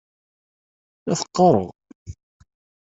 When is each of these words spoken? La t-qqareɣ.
La 1.07 1.15
t-qqareɣ. 1.19 1.67